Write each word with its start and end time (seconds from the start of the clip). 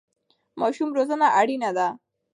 ماشوم 0.59 0.89
روزنه 0.97 1.27
اړینه 1.39 1.69
ده. 1.77 1.87